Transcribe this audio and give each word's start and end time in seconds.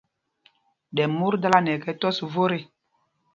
Ɗɛ 0.95 1.03
mot 1.17 1.33
dala 1.41 1.59
nɛ 1.61 1.71
ɛkɛ́ 1.77 1.93
tɔ́s 2.01 2.17
vot 2.31 2.51
ê. 2.57 2.61